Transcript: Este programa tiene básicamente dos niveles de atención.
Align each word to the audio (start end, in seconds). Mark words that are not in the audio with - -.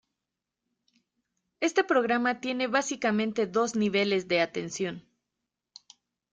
Este 1.59 1.83
programa 1.83 2.39
tiene 2.39 2.65
básicamente 2.65 3.45
dos 3.45 3.75
niveles 3.75 4.27
de 4.27 4.41
atención. 4.41 5.05